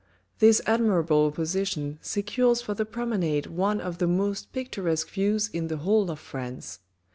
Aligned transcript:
This 0.39 0.63
admirable 0.65 1.29
position 1.29 1.99
secures 2.01 2.59
for 2.59 2.73
the 2.73 2.87
promenade 2.87 3.45
one 3.45 3.79
of 3.79 3.99
the 3.99 4.07
most 4.07 4.51
picturesque 4.51 5.09
views 5.11 5.47
in 5.49 5.67
the 5.67 5.77
whole 5.77 6.09
ot 6.09 6.17
France. 6.17 6.79